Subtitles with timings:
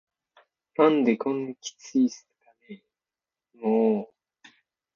[0.77, 4.21] 「何でこんなキツいんすかねぇ～も～…」